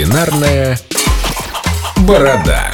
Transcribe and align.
Кулинарная 0.00 0.78
борода. 1.98 2.72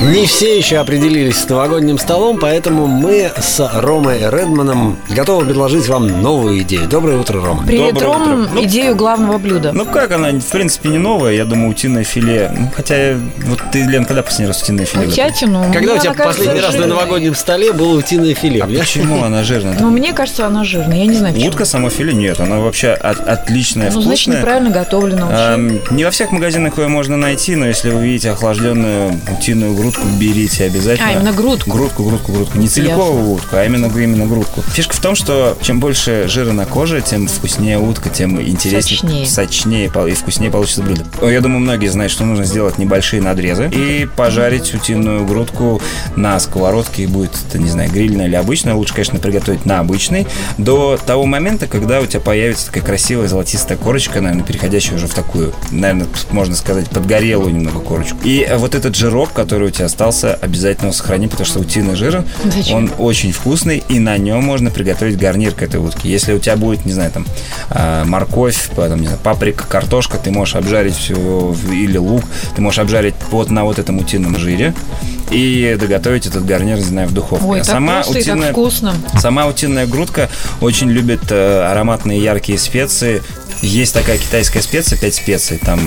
Не 0.00 0.26
все 0.26 0.56
еще 0.56 0.76
определились 0.78 1.38
с 1.40 1.48
новогодним 1.48 1.98
столом, 1.98 2.38
поэтому 2.38 2.86
мы 2.86 3.32
с 3.36 3.58
Ромой 3.74 4.20
Редманом 4.20 4.96
готовы 5.10 5.44
предложить 5.44 5.88
вам 5.88 6.22
новую 6.22 6.60
идею. 6.60 6.86
Доброе 6.88 7.18
утро, 7.18 7.40
Рома. 7.44 7.64
Привет, 7.66 7.94
Доброе 7.94 8.06
Ром, 8.06 8.22
утро. 8.42 8.50
Ну, 8.54 8.62
идею 8.64 8.94
главного 8.94 9.38
блюда. 9.38 9.72
Ну 9.72 9.84
как 9.86 10.12
она, 10.12 10.30
в 10.30 10.46
принципе, 10.52 10.90
не 10.90 10.98
новая, 10.98 11.32
я 11.32 11.44
думаю, 11.44 11.70
утиное 11.70 12.04
филе. 12.04 12.48
Ну, 12.56 12.70
хотя, 12.76 13.16
вот 13.46 13.60
ты, 13.72 13.82
Лен, 13.82 14.04
когда 14.04 14.22
последний 14.22 14.46
раз 14.46 14.62
утиное 14.62 14.84
филе? 14.84 15.06
готовила? 15.06 15.26
Утятину. 15.26 15.62
Когда 15.72 15.78
у 15.92 15.94
мне 15.94 16.00
тебя 16.00 16.14
последний 16.14 16.60
раз 16.60 16.66
на 16.74 16.78
жирной. 16.78 16.88
новогоднем 16.88 17.34
столе 17.34 17.72
было 17.72 17.98
утиное 17.98 18.34
филе? 18.34 18.62
А 18.62 18.66
почему 18.68 19.22
она 19.24 19.42
жирная? 19.42 19.78
Ну, 19.80 19.90
мне 19.90 20.12
кажется, 20.12 20.46
она 20.46 20.62
жирная. 20.62 20.98
Я 20.98 21.06
не 21.06 21.16
знаю, 21.16 21.34
почему. 21.34 21.50
Утка 21.50 21.64
само 21.64 21.90
филе 21.90 22.14
нет, 22.14 22.38
она 22.38 22.60
вообще 22.60 22.90
от- 22.90 23.26
отличная, 23.26 23.90
Ну, 23.90 24.00
значит, 24.00 24.20
вкусная. 24.20 24.38
неправильно 24.42 24.70
готовлена. 24.70 25.58
не 25.90 26.04
во 26.04 26.12
всех 26.12 26.30
магазинах 26.30 26.78
ее 26.78 26.86
можно 26.86 27.16
найти, 27.16 27.56
но 27.56 27.66
если 27.66 27.90
вы 27.90 28.00
видите 28.04 28.30
охлажденную 28.30 29.18
утиную 29.36 29.74
грудку, 29.88 30.06
берите 30.18 30.64
обязательно. 30.64 31.08
А, 31.08 31.12
именно 31.12 31.32
грудку. 31.32 31.70
Грудку, 31.70 32.04
грудку, 32.04 32.32
грудку. 32.32 32.58
Не 32.58 32.68
целиковую 32.68 33.30
утку, 33.30 33.56
а 33.56 33.64
именно, 33.64 33.86
именно 33.86 34.26
грудку. 34.26 34.62
Фишка 34.72 34.94
в 34.94 35.00
том, 35.00 35.14
что 35.14 35.56
чем 35.62 35.80
больше 35.80 36.26
жира 36.28 36.52
на 36.52 36.66
коже, 36.66 37.00
тем 37.00 37.26
вкуснее 37.26 37.78
утка, 37.78 38.08
тем 38.08 38.40
интереснее, 38.40 38.98
Сочнее. 38.98 39.26
сочнее 39.26 39.86
и 39.86 40.14
вкуснее 40.14 40.50
получится 40.50 40.82
блюдо. 40.82 41.04
Я 41.22 41.40
думаю, 41.40 41.60
многие 41.60 41.88
знают, 41.88 42.12
что 42.12 42.24
нужно 42.24 42.44
сделать 42.44 42.78
небольшие 42.78 43.22
надрезы 43.22 43.68
и 43.70 44.06
пожарить 44.16 44.74
утиную 44.74 45.24
грудку 45.24 45.80
на 46.16 46.38
сковородке. 46.40 47.04
И 47.04 47.06
будет, 47.06 47.32
это, 47.48 47.58
не 47.58 47.70
знаю, 47.70 47.90
грильная 47.90 48.26
или 48.26 48.34
обычная. 48.36 48.74
Лучше, 48.74 48.94
конечно, 48.94 49.18
приготовить 49.18 49.64
на 49.64 49.80
обычной. 49.80 50.26
До 50.58 50.98
того 51.04 51.26
момента, 51.26 51.66
когда 51.66 52.00
у 52.00 52.06
тебя 52.06 52.20
появится 52.20 52.66
такая 52.66 52.82
красивая 52.82 53.28
золотистая 53.28 53.78
корочка, 53.78 54.20
наверное, 54.20 54.44
переходящая 54.44 54.96
уже 54.96 55.06
в 55.06 55.14
такую, 55.14 55.54
наверное, 55.70 56.06
можно 56.30 56.54
сказать, 56.54 56.88
подгорелую 56.90 57.54
немного 57.54 57.80
корочку. 57.80 58.18
И 58.24 58.46
вот 58.56 58.74
этот 58.74 58.96
жирок, 58.96 59.32
который 59.32 59.68
у 59.68 59.70
тебя 59.70 59.77
остался, 59.84 60.34
обязательно 60.34 60.86
его 60.86 60.92
сохрани, 60.92 61.28
потому 61.28 61.46
что 61.46 61.60
утиный 61.60 61.96
жир, 61.96 62.24
Зачем? 62.44 62.76
он 62.76 62.90
очень 62.98 63.32
вкусный, 63.32 63.82
и 63.88 63.98
на 63.98 64.16
нем 64.18 64.44
можно 64.44 64.70
приготовить 64.70 65.18
гарнир 65.18 65.52
к 65.54 65.62
этой 65.62 65.80
утке. 65.80 66.08
Если 66.08 66.32
у 66.32 66.38
тебя 66.38 66.56
будет, 66.56 66.84
не 66.84 66.92
знаю, 66.92 67.10
там, 67.10 67.26
а, 67.70 68.04
морковь, 68.04 68.70
потом, 68.74 69.00
не 69.00 69.06
знаю, 69.06 69.20
паприка, 69.22 69.66
картошка, 69.66 70.18
ты 70.18 70.30
можешь 70.30 70.56
обжарить 70.56 70.96
все, 70.96 71.54
или 71.70 71.96
лук, 71.96 72.24
ты 72.54 72.62
можешь 72.62 72.78
обжарить 72.78 73.14
вот 73.30 73.50
на 73.50 73.64
вот 73.64 73.78
этом 73.78 73.98
утином 73.98 74.36
жире 74.36 74.74
и 75.30 75.76
доготовить 75.78 76.26
этот 76.26 76.44
гарнир, 76.44 76.76
не 76.76 76.82
знаю, 76.84 77.08
в 77.08 77.12
духовке. 77.14 77.46
Ой, 77.46 77.60
А 77.60 77.64
так 77.64 77.84
просто 77.84 78.18
и 78.18 78.22
так 78.22 78.50
вкусно. 78.50 78.94
Сама 79.20 79.46
утиная 79.46 79.86
грудка 79.86 80.28
очень 80.60 80.90
любит 80.90 81.20
э, 81.30 81.60
ароматные 81.70 82.22
яркие 82.22 82.58
специи. 82.58 83.22
Есть 83.60 83.92
такая 83.92 84.18
китайская 84.18 84.62
специя, 84.62 84.96
5 85.00 85.14
специй, 85.16 85.58
там 85.58 85.80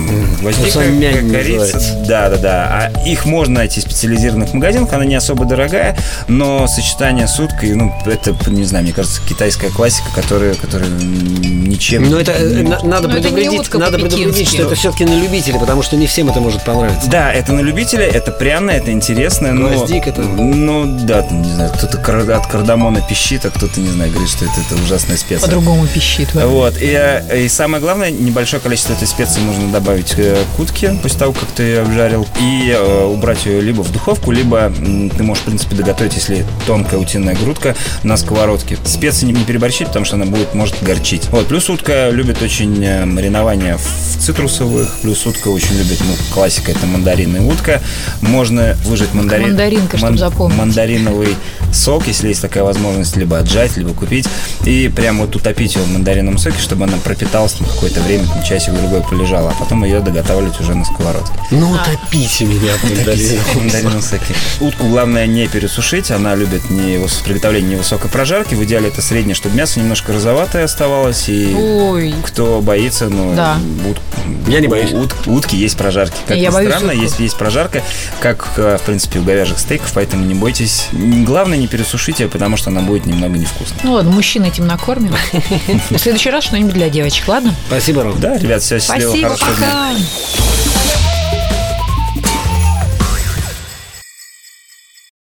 Сумянь 0.70 1.14
как- 1.30 1.32
корица. 1.32 1.80
Да, 2.06 2.28
да, 2.28 2.36
да. 2.36 2.92
А 2.94 3.06
их 3.08 3.24
можно 3.24 3.60
найти 3.60 3.80
в 3.80 3.84
специализированных 3.84 4.52
магазинах, 4.52 4.92
она 4.92 5.06
не 5.06 5.14
особо 5.14 5.46
дорогая, 5.46 5.96
но 6.28 6.66
сочетание 6.66 7.26
с 7.26 7.40
уткой, 7.40 7.74
ну, 7.74 7.90
это, 8.04 8.36
не 8.50 8.64
знаю, 8.64 8.84
мне 8.84 8.92
кажется, 8.92 9.22
китайская 9.26 9.70
классика, 9.70 10.08
которая, 10.14 10.52
которая 10.54 10.90
ничем... 10.90 12.10
Но 12.10 12.18
это 12.20 12.32
э, 12.32 12.56
не- 12.56 12.62
на- 12.62 12.82
надо 12.82 13.08
Но 13.08 13.16
это 13.16 13.28
не 13.30 13.34
предупредить, 13.36 13.60
утка 13.60 13.78
надо 13.78 13.98
предупредить, 13.98 14.48
что 14.48 14.62
это 14.64 14.74
все-таки 14.74 15.06
на 15.06 15.14
любителя, 15.18 15.58
потому 15.58 15.82
что 15.82 15.96
не 15.96 16.06
всем 16.06 16.28
это 16.28 16.40
может 16.40 16.62
понравиться. 16.64 17.08
Да, 17.08 17.32
это 17.32 17.52
на 17.54 17.60
любителя, 17.60 18.04
это 18.06 18.32
пряное, 18.32 18.76
это 18.76 18.92
интересное, 19.32 19.52
но... 19.52 19.68
Гвоздика 19.68 20.12
там. 20.12 20.66
Ну, 20.66 20.98
да, 21.06 21.22
там, 21.22 21.42
не 21.42 21.50
знаю, 21.50 21.70
кто-то 21.72 22.36
от 22.36 22.46
кардамона 22.46 23.00
пищит, 23.00 23.44
а 23.44 23.50
кто-то, 23.50 23.80
не 23.80 23.88
знаю, 23.88 24.10
говорит, 24.10 24.30
что 24.30 24.44
это, 24.44 24.54
это 24.66 24.82
ужасная 24.82 25.16
специя. 25.16 25.46
По-другому 25.46 25.86
пищит. 25.86 26.28
Вот, 26.34 26.74
и, 26.80 26.92
э, 26.92 27.44
и 27.44 27.48
самое 27.48 27.82
главное, 27.82 28.10
небольшое 28.10 28.60
количество 28.60 28.92
этой 28.92 29.06
специи 29.06 29.40
нужно 29.40 29.70
добавить 29.70 30.14
э, 30.16 30.42
к 30.56 30.60
утке 30.60 30.96
после 31.02 31.18
того, 31.18 31.32
как 31.32 31.48
ты 31.50 31.62
ее 31.62 31.80
обжарил, 31.82 32.26
и 32.40 32.74
э, 32.76 33.04
убрать 33.04 33.46
ее 33.46 33.60
либо 33.60 33.82
в 33.82 33.92
духовку, 33.92 34.30
либо 34.30 34.72
ты 35.16 35.22
можешь, 35.22 35.42
в 35.42 35.46
принципе, 35.46 35.76
доготовить, 35.76 36.14
если 36.14 36.46
тонкая 36.66 37.00
утиная 37.00 37.34
грудка, 37.34 37.74
на 38.02 38.16
сковородке. 38.16 38.78
Специи 38.84 39.26
не, 39.26 39.32
не 39.32 39.44
переборщить, 39.44 39.88
потому 39.88 40.04
что 40.04 40.16
она 40.16 40.26
будет, 40.26 40.54
может 40.54 40.82
горчить. 40.82 41.28
Вот, 41.30 41.48
плюс 41.48 41.68
утка 41.70 42.10
любит 42.10 42.42
очень 42.42 42.82
э, 42.84 43.04
маринование 43.04 43.76
в 43.76 44.18
цитрусовых, 44.20 45.00
плюс 45.02 45.26
утка 45.26 45.48
очень 45.48 45.76
любит, 45.76 45.98
ну, 46.00 46.14
классика, 46.32 46.70
это 46.70 46.86
мандаринная 46.86 47.42
утка. 47.42 47.82
Можно 48.20 48.76
выжать 48.84 49.14
мандарин... 49.22 49.48
Мандаринка, 49.48 49.98
ман- 49.98 50.18
запомнить. 50.18 50.58
мандариновый 50.58 51.36
сок, 51.72 52.06
если 52.06 52.28
есть 52.28 52.42
такая 52.42 52.64
возможность, 52.64 53.16
либо 53.16 53.38
отжать, 53.38 53.76
либо 53.76 53.92
купить, 53.94 54.26
и 54.66 54.92
прям 54.94 55.18
вот 55.20 55.34
утопить 55.34 55.74
ее 55.74 55.82
в 55.82 55.90
мандариновом 55.92 56.38
соке, 56.38 56.58
чтобы 56.60 56.84
она 56.84 56.96
пропиталась 56.98 57.52
там 57.54 57.66
какое-то 57.66 58.00
время, 58.00 58.26
там, 58.26 58.42
часик-другой 58.42 59.02
полежала, 59.02 59.50
а 59.50 59.54
потом 59.54 59.84
ее 59.84 60.00
доготавливать 60.00 60.60
уже 60.60 60.74
на 60.74 60.84
сковородке. 60.84 61.32
Ну, 61.50 61.70
утопите 61.72 62.44
меня 62.44 62.72
в 62.76 62.84
мандариновом 63.56 64.02
соке. 64.02 64.34
Утку 64.60 64.86
главное 64.88 65.26
не 65.26 65.46
пересушить, 65.48 66.10
она 66.10 66.34
любит 66.34 66.68
не 66.70 66.96
выс- 66.96 67.22
приготовление 67.24 67.72
невысокой 67.72 68.10
прожарки, 68.10 68.54
в 68.54 68.62
идеале 68.64 68.88
это 68.88 69.00
среднее, 69.02 69.34
чтобы 69.34 69.56
мясо 69.56 69.80
немножко 69.80 70.12
розоватое 70.12 70.64
оставалось, 70.64 71.28
и 71.28 71.54
Ой. 71.54 72.14
кто 72.24 72.60
боится, 72.60 73.08
ну, 73.08 73.34
Да. 73.34 73.56
ут- 73.88 74.00
Я 74.48 74.60
не 74.60 74.68
боюсь. 74.68 74.92
ут- 74.92 75.14
утки 75.26 75.56
есть 75.56 75.76
прожарки. 75.76 76.16
Как 76.26 76.36
Я 76.36 76.48
ни 76.48 76.52
боюсь 76.52 76.70
странно, 76.72 76.92
утку. 76.92 77.02
есть, 77.02 77.18
есть 77.20 77.36
прожарка, 77.38 77.82
как, 78.20 78.50
э, 78.56 78.78
в 78.78 78.82
принципе, 78.82 79.18
у 79.18 79.22
говяжьих 79.22 79.58
стейков, 79.58 79.92
поэтому 79.94 80.24
не 80.24 80.34
бойтесь. 80.34 80.88
Главное, 80.92 81.58
не 81.58 81.66
пересушите, 81.66 82.28
потому 82.28 82.56
что 82.56 82.70
она 82.70 82.80
будет 82.82 83.06
немного 83.06 83.36
невкусной. 83.38 83.78
Ну 83.82 83.92
ладно, 83.92 84.10
мужчин 84.10 84.44
этим 84.44 84.66
накормим. 84.66 85.14
В 85.90 85.98
следующий 85.98 86.30
раз 86.30 86.44
что-нибудь 86.44 86.74
для 86.74 86.88
девочек, 86.88 87.26
ладно? 87.28 87.54
Спасибо, 87.68 88.02
Ром. 88.02 88.20
Да, 88.20 88.36
ребят, 88.38 88.62
все 88.62 88.78
счастливо, 88.80 89.10
Спасибо, 89.10 89.28
хорошего 89.28 89.56
дня. 89.56 89.66
пока. 89.66 90.41